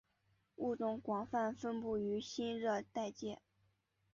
[0.55, 3.39] 物种广泛分布于新热带界。